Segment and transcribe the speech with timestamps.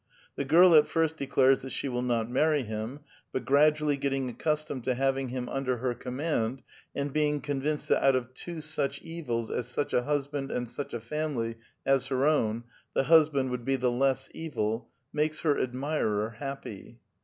[0.35, 3.01] The girl at first declares that slie will not marry him;
[3.31, 6.63] but gradually getting accustomed to having him under her command,
[6.95, 10.95] and being convinced that out of two such evils as such a husband and such
[10.95, 11.53] a familv
[11.85, 12.63] as her own,
[12.95, 16.97] the husband would be the less evil, makes her admirer happy.